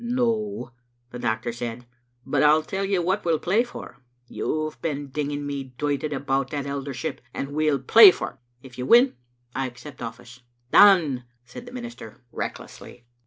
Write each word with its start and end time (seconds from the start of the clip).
"No," 0.03 0.71
the 1.11 1.19
doctor 1.19 1.53
said, 1.53 1.85
"but 2.25 2.41
I'll 2.41 2.63
tell 2.63 2.83
you 2.85 3.03
what 3.03 3.23
we'll 3.23 3.37
play 3.37 3.63
for. 3.63 3.97
You've 4.27 4.81
been 4.81 5.11
dinging 5.11 5.45
me 5.45 5.75
doited 5.77 6.11
about 6.11 6.49
that 6.49 6.65
eldership, 6.65 7.21
and 7.35 7.49
we'll 7.53 7.77
play 7.77 8.09
for't. 8.09 8.39
If 8.63 8.79
you 8.79 8.87
win 8.87 9.15
I 9.53 9.67
accept 9.67 9.99
oflSce." 9.99 10.39
"Done," 10.71 11.25
said 11.45 11.67
the 11.67 11.71
minister, 11.71 12.23
recklessly. 12.31 13.05